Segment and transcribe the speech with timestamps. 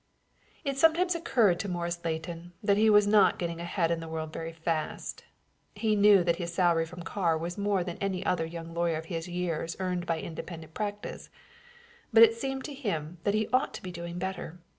[0.63, 4.33] It sometimes occurred to Morris Leighton that he was not getting ahead in the world
[4.33, 5.23] very fast.
[5.75, 9.05] He knew that his salary from Carr was more than any other young lawyer of
[9.13, 11.29] his years earned by independent practice;
[12.11, 14.57] but it seemed to him that he ought to be doing better.